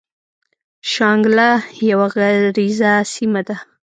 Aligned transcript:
شانګله 0.91 1.49
يوه 1.89 2.07
غريزه 2.15 2.93
سيمه 3.13 3.41
ده 3.47 3.57
ـ 3.61 3.63